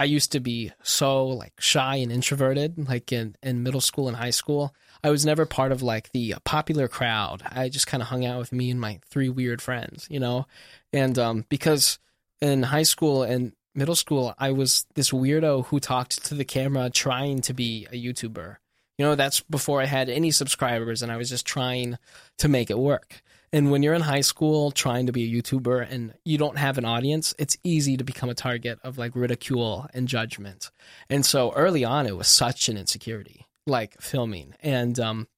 [0.00, 4.16] I used to be so like shy and introverted, like in, in middle school and
[4.16, 4.74] high school.
[5.04, 7.42] I was never part of like the popular crowd.
[7.46, 10.46] I just kind of hung out with me and my three weird friends, you know?
[10.90, 11.98] And um, because
[12.40, 16.88] in high school and middle school, I was this weirdo who talked to the camera
[16.88, 18.56] trying to be a YouTuber.
[18.96, 21.98] You know, that's before I had any subscribers and I was just trying
[22.38, 23.20] to make it work.
[23.52, 26.78] And when you're in high school trying to be a YouTuber and you don't have
[26.78, 30.70] an audience, it's easy to become a target of like ridicule and judgment.
[31.08, 34.54] And so early on, it was such an insecurity, like filming.
[34.60, 35.28] And um,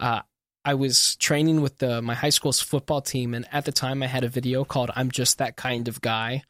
[0.00, 0.22] uh,
[0.64, 4.06] I was training with the my high school's football team, and at the time, I
[4.06, 6.42] had a video called "I'm Just That Kind of Guy."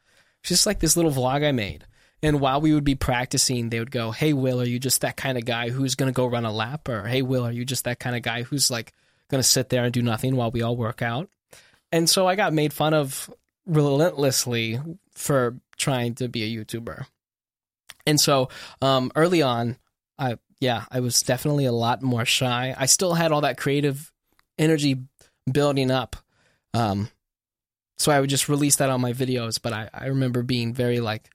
[0.43, 1.85] Just like this little vlog I made.
[2.23, 5.17] And while we would be practicing, they would go, "Hey, Will, are you just that
[5.17, 7.63] kind of guy who's going to go run a lap?" Or, "Hey, Will, are you
[7.63, 8.91] just that kind of guy who's like
[9.31, 11.29] going to sit there and do nothing while we all work out.
[11.91, 13.29] And so I got made fun of
[13.65, 14.79] relentlessly
[15.13, 17.05] for trying to be a YouTuber.
[18.05, 18.49] And so
[18.81, 19.77] um, early on,
[20.17, 22.75] I yeah, I was definitely a lot more shy.
[22.77, 24.11] I still had all that creative
[24.59, 24.97] energy
[25.51, 26.15] building up.
[26.73, 27.09] Um,
[27.97, 29.59] so I would just release that on my videos.
[29.61, 31.29] But I, I remember being very like,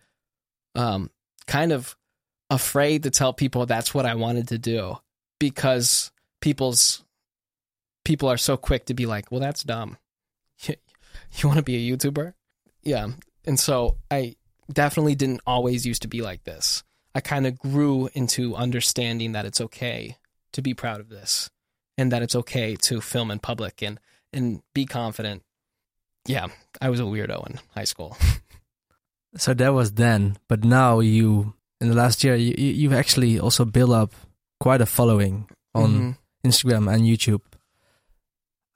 [0.76, 1.10] um,
[1.48, 1.96] kind of
[2.50, 4.96] afraid to tell people that's what I wanted to do
[5.40, 7.02] because people's
[8.06, 9.98] people are so quick to be like, well, that's dumb.
[11.38, 12.34] You, want to be a YouTuber?
[12.82, 13.08] Yeah.
[13.46, 14.36] And so I
[14.70, 16.84] definitely didn't always used to be like this.
[17.14, 20.18] I kind of grew into understanding that it's okay
[20.52, 21.50] to be proud of this
[21.96, 23.98] and that it's okay to film in public and,
[24.32, 25.42] and be confident.
[26.26, 26.48] Yeah,
[26.82, 28.16] I was a weirdo in high school.
[29.36, 33.64] so that was then, but now you, in the last year, you, you've actually also
[33.64, 34.12] built up
[34.60, 36.48] quite a following on mm-hmm.
[36.48, 37.40] Instagram and YouTube.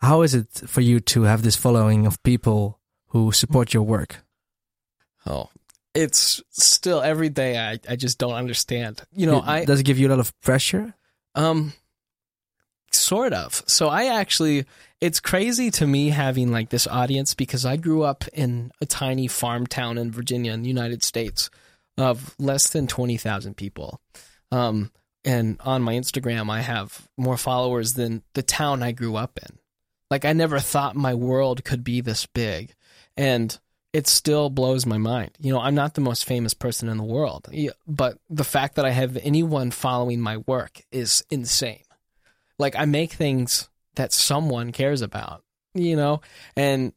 [0.00, 4.16] How is it for you to have this following of people who support your work?
[5.26, 5.50] Oh,
[5.94, 7.58] it's still every day.
[7.58, 9.02] I, I just don't understand.
[9.12, 10.94] You know, it, I does it give you a lot of pressure?
[11.34, 11.74] Um,
[12.92, 13.62] sort of.
[13.66, 14.64] So I actually,
[15.00, 19.28] it's crazy to me having like this audience because I grew up in a tiny
[19.28, 21.50] farm town in Virginia, in the United States,
[21.98, 24.00] of less than twenty thousand people.
[24.50, 24.90] Um,
[25.24, 29.58] and on my Instagram, I have more followers than the town I grew up in.
[30.10, 32.74] Like I never thought my world could be this big.
[33.16, 33.56] And
[33.92, 35.32] it still blows my mind.
[35.40, 37.48] You know, I'm not the most famous person in the world,
[37.86, 41.82] but the fact that I have anyone following my work is insane.
[42.58, 45.42] Like I make things that someone cares about,
[45.74, 46.20] you know?
[46.56, 46.92] And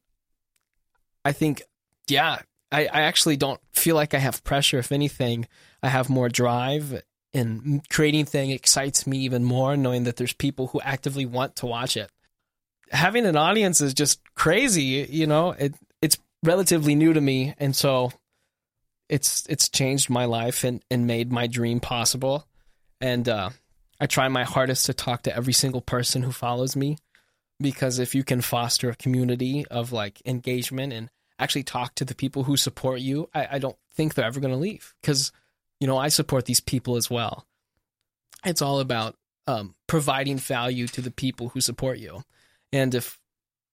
[1.26, 1.63] I think,
[2.08, 2.39] yeah,
[2.71, 4.78] I, I actually don't feel like I have pressure.
[4.78, 5.47] If anything,
[5.82, 7.02] I have more drive
[7.34, 11.65] and creating thing excites me even more knowing that there's people who actively want to
[11.65, 12.12] watch it
[12.91, 15.08] having an audience is just crazy.
[15.10, 18.12] You know, it it's relatively new to me, and so
[19.10, 22.48] it's it's changed my life and and made my dream possible.
[23.02, 23.50] And uh,
[24.00, 26.98] I try my hardest to talk to every single person who follows me,
[27.60, 32.15] because if you can foster a community of like engagement and actually talk to the
[32.15, 34.93] people who support you, I, I don't think they're ever going to leave.
[35.02, 35.32] Because
[35.80, 37.46] you know, I support these people as well.
[38.46, 39.15] It's all about
[39.48, 42.24] um, providing value to the people who support you.
[42.74, 43.20] And if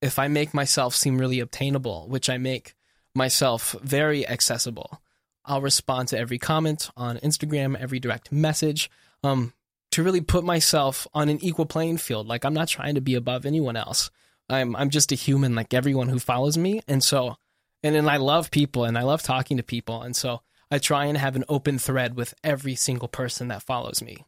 [0.02, 2.74] if I make myself seem really obtainable, which I make
[3.14, 5.02] myself very accessible,
[5.44, 8.90] I'll respond to every comment on Instagram, every direct message,
[9.24, 9.52] um,
[9.90, 12.28] to really put myself on an equal playing field.
[12.28, 14.10] Like I'm not trying to be above anyone else.
[14.48, 16.82] I'm I'm just a human like everyone who follows me.
[16.86, 17.36] And so
[17.82, 20.02] and then I love people and I love talking to people.
[20.02, 24.02] And so I try and have an open thread with every single person that follows
[24.02, 24.24] me.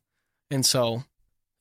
[0.50, 1.04] And so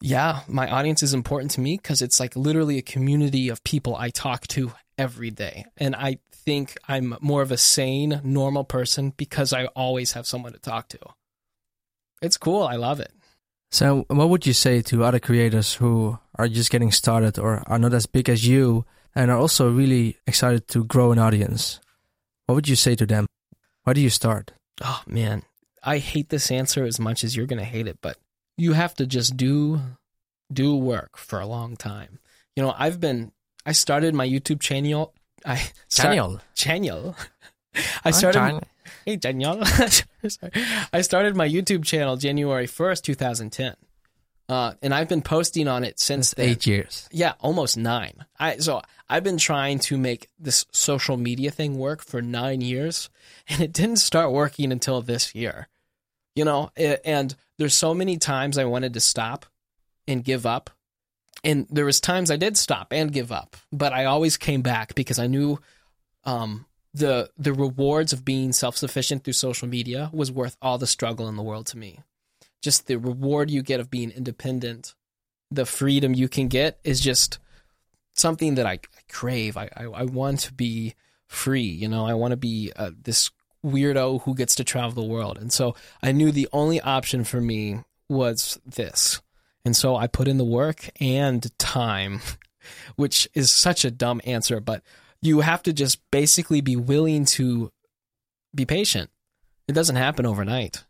[0.01, 3.95] yeah, my audience is important to me because it's like literally a community of people
[3.95, 5.65] I talk to every day.
[5.77, 10.53] And I think I'm more of a sane, normal person because I always have someone
[10.53, 10.99] to talk to.
[12.21, 12.63] It's cool.
[12.63, 13.11] I love it.
[13.71, 17.79] So, what would you say to other creators who are just getting started or are
[17.79, 18.85] not as big as you
[19.15, 21.79] and are also really excited to grow an audience?
[22.47, 23.27] What would you say to them?
[23.83, 24.51] Why do you start?
[24.83, 25.43] Oh, man.
[25.83, 28.17] I hate this answer as much as you're going to hate it, but
[28.61, 29.81] you have to just do
[30.53, 32.19] do work for a long time.
[32.55, 33.31] You know, I've been
[33.65, 35.13] I started my YouTube channel.
[35.43, 36.39] I Daniel.
[36.55, 37.15] channel.
[38.05, 38.61] I started.
[39.05, 39.63] Hey, Daniel.
[40.93, 43.75] I started my YouTube channel January first, two thousand ten,
[44.49, 46.49] uh, and I've been posting on it since then.
[46.49, 47.07] Eight years.
[47.11, 48.25] Yeah, almost nine.
[48.37, 53.09] I so I've been trying to make this social media thing work for nine years,
[53.47, 55.67] and it didn't start working until this year.
[56.35, 59.45] You know, and there's so many times I wanted to stop
[60.07, 60.69] and give up,
[61.43, 64.95] and there was times I did stop and give up, but I always came back
[64.95, 65.59] because I knew
[66.23, 70.87] um, the the rewards of being self sufficient through social media was worth all the
[70.87, 71.99] struggle in the world to me.
[72.61, 74.93] Just the reward you get of being independent
[75.51, 77.37] the freedom you can get is just
[78.15, 78.79] something that I
[79.11, 79.57] crave.
[79.57, 80.95] I, I, I want to be
[81.27, 81.63] free.
[81.63, 83.29] You know, I want to be uh, this
[83.65, 85.37] weirdo who gets to travel the world.
[85.37, 89.21] And so I knew the only option for me was this.
[89.63, 92.21] And so I put in the work and time,
[92.95, 94.81] which is such a dumb answer, but
[95.21, 97.71] you have to just basically be willing to
[98.53, 99.09] be patient.
[99.67, 100.83] It doesn't happen overnight.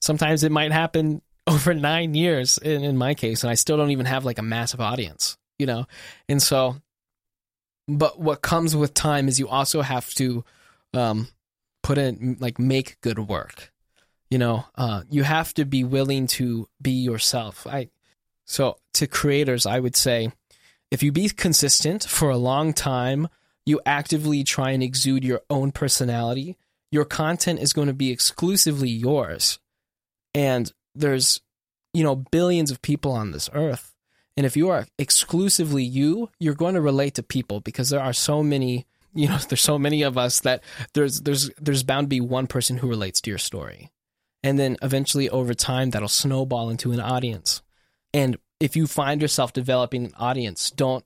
[0.00, 3.90] Sometimes it might happen over nine years in, in my case, and I still don't
[3.90, 5.86] even have like a massive audience, you know?
[6.28, 6.76] And so,
[7.86, 10.42] but what comes with time is you also have to
[10.94, 11.28] um,
[11.84, 13.72] put in, like, make good work.
[14.30, 17.66] You know, uh, you have to be willing to be yourself.
[17.68, 17.90] I,
[18.44, 20.32] so to creators, I would say
[20.90, 23.28] if you be consistent for a long time,
[23.66, 26.56] you actively try and exude your own personality,
[26.90, 29.58] your content is going to be exclusively yours.
[30.34, 31.40] And there's,
[31.92, 33.94] you know, billions of people on this earth.
[34.36, 38.12] And if you are exclusively you, you're going to relate to people because there are
[38.12, 42.08] so many, you know, there's so many of us that there's there's there's bound to
[42.08, 43.90] be one person who relates to your story.
[44.42, 47.62] And then eventually over time that'll snowball into an audience.
[48.12, 51.04] And if you find yourself developing an audience, don't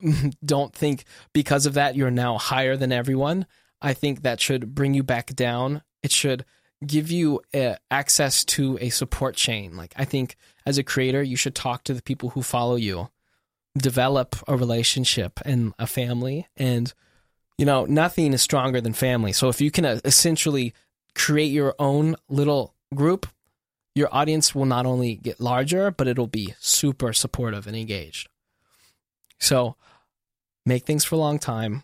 [0.44, 3.46] don't think because of that you're now higher than everyone.
[3.82, 5.82] I think that should bring you back down.
[6.02, 6.44] It should
[6.86, 9.76] give you uh, access to a support chain.
[9.76, 13.08] Like I think as a creator, you should talk to the people who follow you,
[13.76, 16.92] develop a relationship and a family, and
[17.58, 19.32] you know nothing is stronger than family.
[19.32, 20.74] So if you can uh, essentially
[21.14, 23.26] create your own little group,
[23.94, 28.28] your audience will not only get larger, but it'll be super supportive and engaged.
[29.38, 29.76] So
[30.64, 31.82] make things for a long time.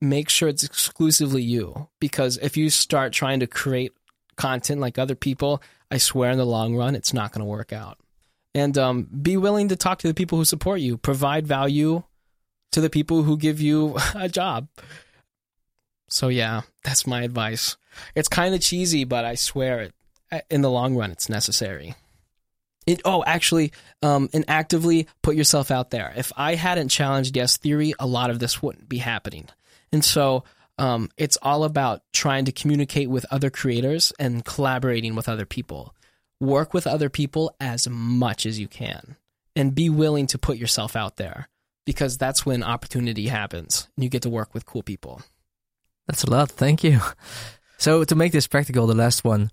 [0.00, 3.92] Make sure it's exclusively you because if you start trying to create
[4.36, 7.72] content like other people, I swear in the long run, it's not going to work
[7.72, 7.98] out.
[8.54, 12.02] And um, be willing to talk to the people who support you, provide value
[12.72, 14.68] to the people who give you a job.
[16.08, 17.76] So, yeah, that's my advice.
[18.14, 19.92] It's kind of cheesy, but I swear it.
[20.50, 21.94] In the long run, it's necessary.
[22.86, 26.12] It, oh, actually, um, and actively put yourself out there.
[26.16, 29.48] If I hadn't challenged Yes Theory, a lot of this wouldn't be happening.
[29.92, 30.44] And so
[30.78, 35.94] um, it's all about trying to communicate with other creators and collaborating with other people.
[36.40, 39.16] Work with other people as much as you can
[39.54, 41.48] and be willing to put yourself out there
[41.86, 45.22] because that's when opportunity happens and you get to work with cool people.
[46.06, 46.50] That's a lot.
[46.50, 47.00] Thank you.
[47.78, 49.50] So to make this practical, the last one,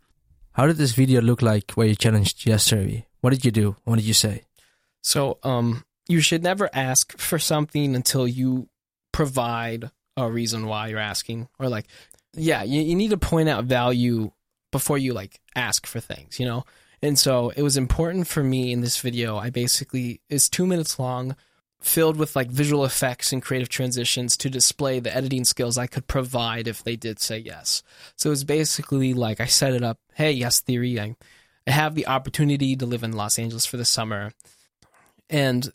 [0.54, 3.06] how did this video look like where you challenged Yes Theory?
[3.20, 3.76] What did you do?
[3.84, 4.44] What did you say?
[5.02, 8.70] So, um, you should never ask for something until you
[9.12, 11.88] provide a reason why you're asking, or like,
[12.34, 14.32] yeah, you, you need to point out value
[14.72, 16.64] before you like ask for things, you know.
[17.02, 19.38] And so it was important for me in this video.
[19.38, 21.36] I basically is two minutes long,
[21.84, 26.08] filled with like visual effects and creative transitions to display the editing skills I could
[26.08, 27.84] provide if they did say yes.
[28.16, 30.00] So it was basically like I set it up.
[30.14, 31.00] Hey, Yes Theory.
[31.00, 31.16] I,
[31.68, 34.32] I have the opportunity to live in Los Angeles for the summer,
[35.30, 35.72] and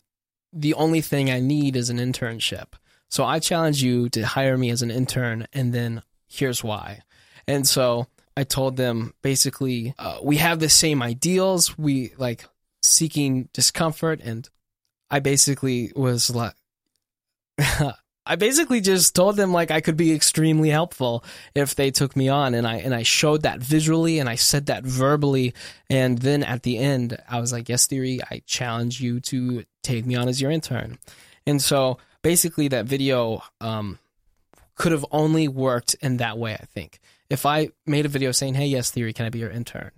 [0.51, 2.73] the only thing I need is an internship.
[3.09, 7.01] So I challenge you to hire me as an intern, and then here's why.
[7.47, 11.77] And so I told them basically, uh, we have the same ideals.
[11.77, 12.45] We like
[12.81, 14.47] seeking discomfort, and
[15.11, 16.53] I basically was like,
[18.25, 21.23] I basically just told them like I could be extremely helpful
[21.55, 24.67] if they took me on, and I and I showed that visually, and I said
[24.67, 25.53] that verbally,
[25.89, 30.05] and then at the end I was like, Yes Theory, I challenge you to take
[30.05, 30.99] me on as your intern,
[31.47, 33.97] and so basically that video um,
[34.75, 36.53] could have only worked in that way.
[36.53, 36.99] I think
[37.29, 39.91] if I made a video saying, hey, Yes Theory, can I be your intern?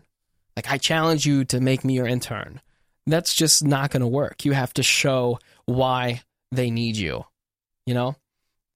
[0.56, 2.62] Like I challenge you to make me your intern.
[3.08, 4.46] That's just not going to work.
[4.46, 6.22] You have to show why
[6.52, 7.26] they need you,
[7.86, 8.16] you know,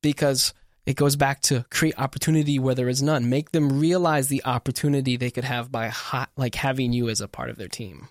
[0.02, 0.54] because
[0.86, 3.30] it goes back to create opportunity where there is none.
[3.30, 7.28] Make them realize the opportunity they could have by ha- like having you as a
[7.28, 8.08] part of their team.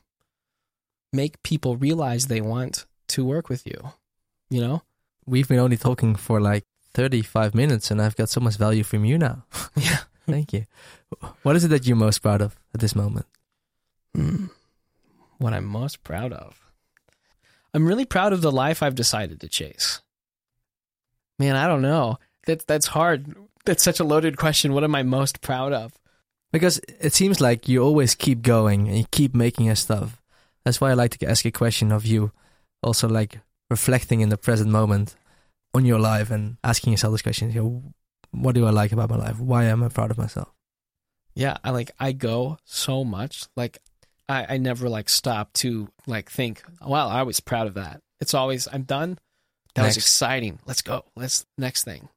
[1.12, 3.92] make people realize they want to work with you.
[4.50, 4.82] You know?
[5.26, 9.04] We've been only talking for like 35 minutes and I've got so much value from
[9.04, 9.44] you now.
[9.76, 9.98] Yeah.
[10.26, 10.64] Thank you.
[11.42, 13.26] What is it that you're most proud of at this moment?
[14.16, 14.48] Mm.
[15.38, 16.60] What I'm most proud of.
[17.72, 20.00] I'm really proud of the life I've decided to chase.
[21.38, 22.18] Man, I don't know.
[22.46, 23.34] That that's hard.
[23.64, 24.72] That's such a loaded question.
[24.72, 25.92] What am I most proud of?
[26.52, 30.22] Because it seems like you always keep going and you keep making your stuff.
[30.64, 32.30] That's why I like to ask a question of you,
[32.82, 35.16] also like reflecting in the present moment
[35.74, 37.50] on your life and asking yourself this question.
[37.50, 37.82] You know,
[38.30, 39.40] what do I like about my life?
[39.40, 40.52] Why am I proud of myself?
[41.34, 43.46] Yeah, I like I go so much.
[43.56, 43.78] Like
[44.28, 48.00] I, I never like stop to like think, wow, I was proud of that.
[48.20, 49.18] It's always I'm done.
[49.74, 49.96] That Next.
[49.96, 50.60] was exciting.
[50.66, 51.04] Let's go.
[51.16, 52.08] Let's next thing.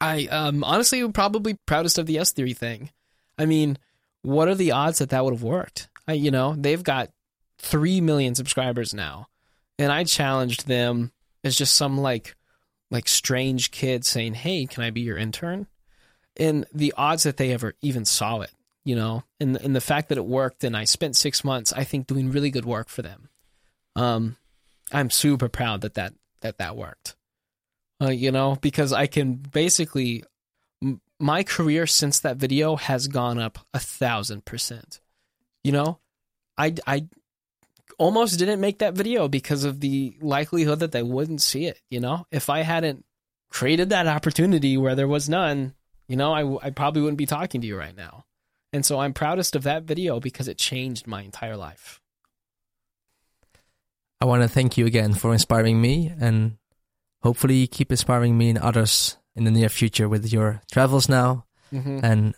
[0.00, 2.90] I um honestly am probably proudest of the Yes Theory thing.
[3.38, 3.78] I mean,
[4.22, 5.88] what are the odds that that would have worked?
[6.06, 7.10] I, you know, they've got
[7.58, 9.28] three million subscribers now,
[9.78, 11.12] and I challenged them
[11.44, 12.36] as just some like
[12.90, 15.68] like strange kid saying, "Hey, can I be your intern?"
[16.36, 18.50] And the odds that they ever even saw it,
[18.84, 21.84] you know, and and the fact that it worked, and I spent six months, I
[21.84, 23.28] think, doing really good work for them.
[23.96, 24.36] Um,
[24.92, 27.16] I'm super proud that that that that worked.
[28.00, 30.24] Uh, you know, because I can basically
[30.82, 35.00] m- my career since that video has gone up a thousand percent.
[35.62, 35.98] You know,
[36.58, 37.06] I I
[37.98, 41.80] almost didn't make that video because of the likelihood that they wouldn't see it.
[41.88, 43.04] You know, if I hadn't
[43.48, 45.74] created that opportunity where there was none,
[46.08, 48.24] you know, I, I probably wouldn't be talking to you right now.
[48.72, 52.00] And so I'm proudest of that video because it changed my entire life.
[54.20, 56.56] I want to thank you again for inspiring me and
[57.22, 62.00] hopefully keep inspiring me and others in the near future with your travels now Mm-hmm.
[62.04, 62.34] and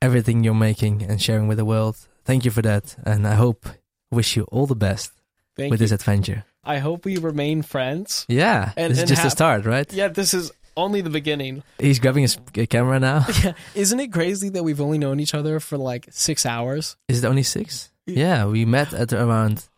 [0.00, 1.98] everything you're making and sharing with the world.
[2.24, 2.96] Thank you for that.
[3.04, 3.66] And I hope,
[4.10, 5.12] wish you all the best
[5.58, 5.84] Thank with you.
[5.84, 6.44] this adventure.
[6.64, 8.24] I hope we remain friends.
[8.30, 8.72] Yeah.
[8.78, 9.92] And- this and is just have- start, right?
[9.92, 11.62] Yeah, this is only the beginning.
[11.78, 12.38] He's grabbing his
[12.70, 13.26] camera now.
[13.44, 16.96] Yeah, isn't it crazy that we've only known each other for like six hours?
[17.08, 17.90] Is it only six?
[18.06, 18.46] Yeah.
[18.46, 19.68] We met at around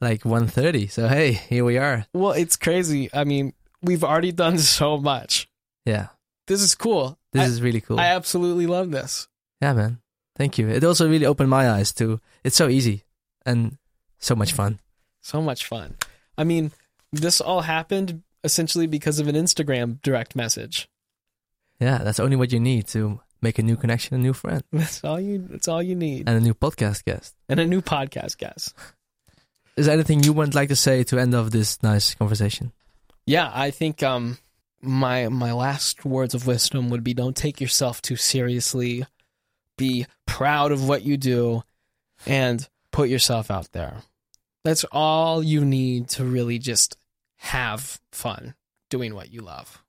[0.00, 0.90] like 1.30.
[0.90, 2.06] So hey, here we are.
[2.14, 3.08] Well, it's crazy.
[3.12, 5.48] I mean, we've already done so much.
[5.84, 6.08] Yeah,
[6.46, 7.18] This is cool.
[7.32, 7.98] this I, is really cool.
[7.98, 9.26] I absolutely love this.
[9.60, 9.98] yeah, man.
[10.36, 10.68] Thank you.
[10.68, 12.20] It also really opened my eyes to.
[12.44, 13.02] It's so easy
[13.44, 13.76] and
[14.18, 14.78] so much fun.
[15.20, 15.96] So much fun.
[16.38, 16.70] I mean,
[17.12, 20.88] this all happened essentially because of an Instagram direct message.
[21.80, 25.02] Yeah, that's only what you need to make a new connection, a new friend, That's
[25.02, 25.38] all you.
[25.50, 27.34] That's all you need, and a new podcast guest.
[27.48, 28.74] and a new podcast guest.
[29.76, 32.72] Is there anything you would like to say to end of this nice conversation?
[33.26, 34.38] Yeah, I think um,
[34.80, 39.04] my my last words of wisdom would be: don't take yourself too seriously.
[39.78, 41.64] Be proud of what you do,
[42.26, 44.02] and put yourself out there.
[44.64, 46.96] That's all you need to really just
[47.42, 48.54] have fun
[48.90, 49.82] doing what you love.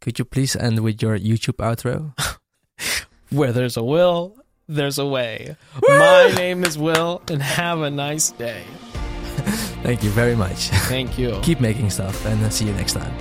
[0.00, 2.14] Could you please end with your YouTube outro?
[3.30, 4.38] Where there's a will,
[4.68, 5.56] there's a way.
[5.82, 8.62] My name is Will, and have a nice day.
[9.82, 10.68] Thank you very much.
[10.88, 11.38] Thank you.
[11.42, 13.12] Keep making stuff, and uh, see you next time.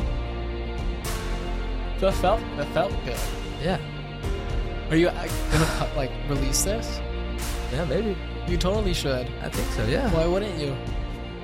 [2.00, 3.18] That felt that felt good.
[3.62, 3.80] Yeah,
[4.90, 7.00] Are you uh, gonna like release this?
[7.74, 8.16] yeah, maybe.
[8.48, 9.28] You totally should.
[9.42, 9.84] I think so.
[9.86, 10.76] Yeah, Why wouldn't you?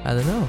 [0.05, 0.47] I don't know.